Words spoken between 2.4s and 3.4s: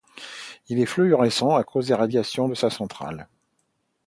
de sa centrale.